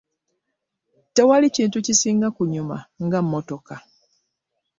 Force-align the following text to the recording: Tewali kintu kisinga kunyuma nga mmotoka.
Tewali 1.15 1.47
kintu 1.55 1.77
kisinga 1.85 2.27
kunyuma 2.35 2.77
nga 3.05 3.19
mmotoka. 3.23 3.75